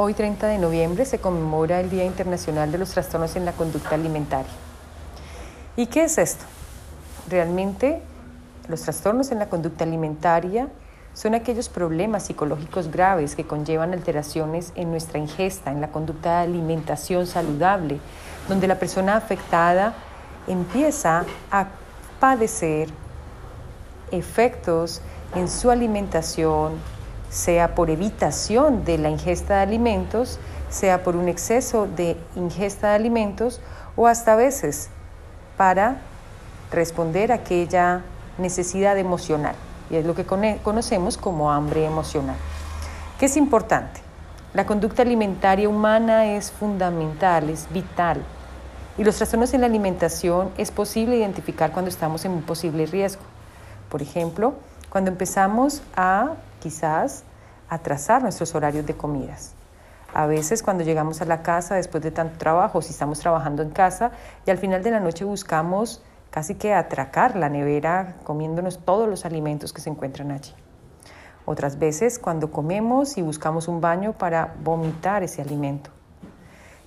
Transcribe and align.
Hoy 0.00 0.14
30 0.14 0.46
de 0.46 0.58
noviembre 0.58 1.04
se 1.04 1.18
conmemora 1.18 1.80
el 1.80 1.90
Día 1.90 2.04
Internacional 2.04 2.70
de 2.70 2.78
los 2.78 2.92
Trastornos 2.92 3.34
en 3.34 3.44
la 3.44 3.50
Conducta 3.50 3.96
Alimentaria. 3.96 4.52
¿Y 5.74 5.86
qué 5.86 6.04
es 6.04 6.18
esto? 6.18 6.44
Realmente 7.28 8.00
los 8.68 8.82
trastornos 8.82 9.32
en 9.32 9.40
la 9.40 9.48
conducta 9.48 9.82
alimentaria 9.82 10.68
son 11.14 11.34
aquellos 11.34 11.68
problemas 11.68 12.26
psicológicos 12.26 12.92
graves 12.92 13.34
que 13.34 13.42
conllevan 13.42 13.92
alteraciones 13.92 14.72
en 14.76 14.92
nuestra 14.92 15.18
ingesta, 15.18 15.72
en 15.72 15.80
la 15.80 15.88
conducta 15.88 16.36
de 16.36 16.44
alimentación 16.44 17.26
saludable, 17.26 17.98
donde 18.48 18.68
la 18.68 18.78
persona 18.78 19.16
afectada 19.16 19.94
empieza 20.46 21.24
a 21.50 21.66
padecer 22.20 22.88
efectos 24.12 25.02
en 25.34 25.48
su 25.48 25.72
alimentación, 25.72 26.74
sea 27.30 27.74
por 27.74 27.90
evitación 27.90 28.84
de 28.84 28.98
la 28.98 29.10
ingesta 29.10 29.56
de 29.56 29.62
alimentos, 29.62 30.38
sea 30.70 31.02
por 31.02 31.16
un 31.16 31.28
exceso 31.28 31.86
de 31.86 32.16
ingesta 32.36 32.90
de 32.90 32.94
alimentos 32.96 33.60
o 33.96 34.06
hasta 34.06 34.34
a 34.34 34.36
veces 34.36 34.90
para 35.56 35.98
responder 36.70 37.32
a 37.32 37.36
aquella 37.36 38.02
necesidad 38.38 38.96
emocional. 38.98 39.54
Y 39.90 39.96
es 39.96 40.04
lo 40.04 40.14
que 40.14 40.24
conocemos 40.24 41.16
como 41.16 41.50
hambre 41.50 41.84
emocional. 41.84 42.36
¿Qué 43.18 43.26
es 43.26 43.36
importante? 43.36 44.00
La 44.54 44.66
conducta 44.66 45.02
alimentaria 45.02 45.68
humana 45.68 46.26
es 46.26 46.50
fundamental, 46.50 47.50
es 47.50 47.66
vital. 47.72 48.22
Y 48.96 49.04
los 49.04 49.16
trastornos 49.16 49.54
en 49.54 49.60
la 49.60 49.66
alimentación 49.66 50.50
es 50.56 50.70
posible 50.70 51.16
identificar 51.16 51.72
cuando 51.72 51.90
estamos 51.90 52.24
en 52.24 52.32
un 52.32 52.42
posible 52.42 52.86
riesgo. 52.86 53.22
Por 53.88 54.02
ejemplo, 54.02 54.54
cuando 54.90 55.10
empezamos 55.10 55.82
a 55.96 56.34
quizás 56.60 57.24
atrasar 57.68 58.22
nuestros 58.22 58.54
horarios 58.54 58.86
de 58.86 58.94
comidas. 58.94 59.54
A 60.14 60.26
veces 60.26 60.62
cuando 60.62 60.84
llegamos 60.84 61.20
a 61.20 61.26
la 61.26 61.42
casa 61.42 61.74
después 61.74 62.02
de 62.02 62.10
tanto 62.10 62.38
trabajo, 62.38 62.80
si 62.80 62.92
estamos 62.92 63.20
trabajando 63.20 63.62
en 63.62 63.70
casa 63.70 64.10
y 64.46 64.50
al 64.50 64.58
final 64.58 64.82
de 64.82 64.90
la 64.90 65.00
noche 65.00 65.24
buscamos 65.24 66.02
casi 66.30 66.54
que 66.54 66.72
atracar 66.72 67.36
la 67.36 67.48
nevera 67.48 68.16
comiéndonos 68.24 68.78
todos 68.84 69.08
los 69.08 69.24
alimentos 69.24 69.72
que 69.72 69.80
se 69.80 69.90
encuentran 69.90 70.30
allí. 70.30 70.54
Otras 71.44 71.78
veces 71.78 72.18
cuando 72.18 72.50
comemos 72.50 73.16
y 73.18 73.22
buscamos 73.22 73.68
un 73.68 73.80
baño 73.80 74.12
para 74.12 74.54
vomitar 74.62 75.22
ese 75.22 75.42
alimento. 75.42 75.90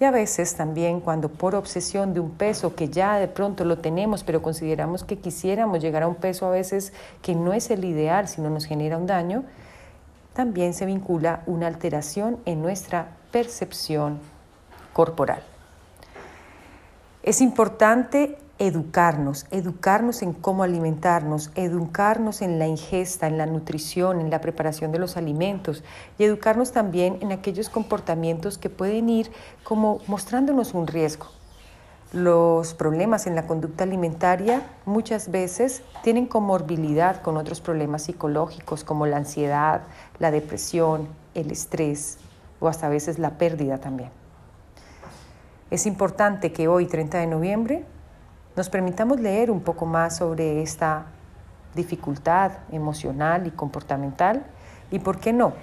Y 0.00 0.04
a 0.04 0.10
veces 0.10 0.56
también 0.56 1.00
cuando 1.00 1.28
por 1.28 1.54
obsesión 1.54 2.14
de 2.14 2.20
un 2.20 2.30
peso 2.30 2.74
que 2.74 2.88
ya 2.88 3.18
de 3.18 3.28
pronto 3.28 3.64
lo 3.64 3.78
tenemos, 3.78 4.24
pero 4.24 4.42
consideramos 4.42 5.04
que 5.04 5.18
quisiéramos 5.18 5.80
llegar 5.80 6.02
a 6.02 6.08
un 6.08 6.16
peso 6.16 6.46
a 6.46 6.50
veces 6.50 6.92
que 7.22 7.34
no 7.34 7.52
es 7.52 7.70
el 7.70 7.84
ideal, 7.84 8.26
sino 8.26 8.50
nos 8.50 8.64
genera 8.64 8.96
un 8.96 9.06
daño, 9.06 9.44
también 10.32 10.74
se 10.74 10.84
vincula 10.84 11.42
una 11.46 11.68
alteración 11.68 12.38
en 12.44 12.60
nuestra 12.60 13.08
percepción 13.30 14.18
corporal. 14.92 15.42
Es 17.22 17.40
importante 17.40 18.36
educarnos, 18.58 19.46
educarnos 19.50 20.22
en 20.22 20.32
cómo 20.32 20.62
alimentarnos, 20.62 21.50
educarnos 21.54 22.40
en 22.40 22.58
la 22.58 22.66
ingesta, 22.66 23.26
en 23.26 23.36
la 23.36 23.46
nutrición, 23.46 24.20
en 24.20 24.30
la 24.30 24.40
preparación 24.40 24.92
de 24.92 24.98
los 24.98 25.16
alimentos 25.16 25.82
y 26.18 26.24
educarnos 26.24 26.72
también 26.72 27.18
en 27.20 27.32
aquellos 27.32 27.68
comportamientos 27.68 28.58
que 28.58 28.70
pueden 28.70 29.08
ir 29.08 29.30
como 29.64 30.00
mostrándonos 30.06 30.74
un 30.74 30.86
riesgo. 30.86 31.26
Los 32.12 32.74
problemas 32.74 33.26
en 33.26 33.34
la 33.34 33.48
conducta 33.48 33.82
alimentaria 33.82 34.62
muchas 34.84 35.32
veces 35.32 35.82
tienen 36.04 36.26
comorbilidad 36.26 37.22
con 37.22 37.36
otros 37.36 37.60
problemas 37.60 38.02
psicológicos 38.04 38.84
como 38.84 39.06
la 39.06 39.16
ansiedad, 39.16 39.82
la 40.20 40.30
depresión, 40.30 41.08
el 41.34 41.50
estrés 41.50 42.18
o 42.60 42.68
hasta 42.68 42.86
a 42.86 42.90
veces 42.90 43.18
la 43.18 43.30
pérdida 43.30 43.78
también. 43.78 44.10
Es 45.72 45.86
importante 45.86 46.52
que 46.52 46.68
hoy, 46.68 46.86
30 46.86 47.18
de 47.18 47.26
noviembre, 47.26 47.84
nos 48.56 48.68
permitamos 48.68 49.20
leer 49.20 49.50
un 49.50 49.60
poco 49.60 49.86
más 49.86 50.16
sobre 50.16 50.62
esta 50.62 51.06
dificultad 51.74 52.52
emocional 52.70 53.46
y 53.46 53.50
comportamental 53.50 54.44
y, 54.90 55.00
¿por 55.00 55.18
qué 55.18 55.32
no?, 55.32 55.54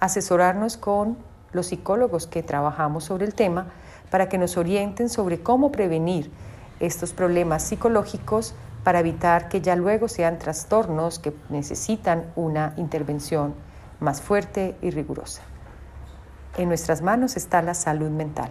asesorarnos 0.00 0.76
con 0.76 1.16
los 1.52 1.66
psicólogos 1.66 2.26
que 2.26 2.42
trabajamos 2.42 3.04
sobre 3.04 3.26
el 3.26 3.34
tema 3.34 3.66
para 4.10 4.28
que 4.28 4.38
nos 4.38 4.56
orienten 4.56 5.08
sobre 5.08 5.40
cómo 5.40 5.70
prevenir 5.70 6.30
estos 6.80 7.12
problemas 7.12 7.62
psicológicos 7.62 8.54
para 8.82 8.98
evitar 8.98 9.48
que 9.48 9.60
ya 9.60 9.76
luego 9.76 10.08
sean 10.08 10.38
trastornos 10.38 11.20
que 11.20 11.32
necesitan 11.50 12.32
una 12.34 12.74
intervención 12.76 13.54
más 14.00 14.20
fuerte 14.20 14.76
y 14.82 14.90
rigurosa. 14.90 15.42
En 16.58 16.68
nuestras 16.68 17.00
manos 17.00 17.36
está 17.36 17.62
la 17.62 17.74
salud 17.74 18.10
mental. 18.10 18.50